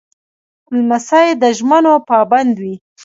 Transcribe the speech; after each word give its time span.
لمسی 0.75 1.27
د 1.41 1.43
ژمنو 1.57 1.93
پابند 2.09 2.53
وي. 2.61 2.75